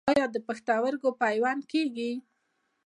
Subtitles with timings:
[0.11, 2.11] آیا د پښتورګو پیوند کیږي؟